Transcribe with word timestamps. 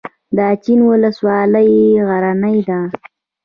د 0.35 0.37
اچین 0.51 0.79
ولسوالۍ 0.89 1.71
غرنۍ 2.07 2.57
ده 2.67 2.79